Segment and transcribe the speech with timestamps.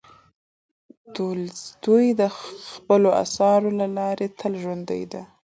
[1.15, 2.21] تولستوی د
[2.69, 5.23] خپلو اثارو له لارې تل ژوندی دی.